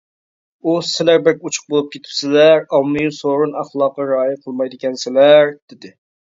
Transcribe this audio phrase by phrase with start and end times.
[0.63, 5.97] ئۇ سىلەر بەك ئۇچۇق بولۇپ كېتىپسىلەر، ئاممىۋى سورۇن ئەخلاقىغا رىئايە قىلمايدىكەنسىلەر، دېدى.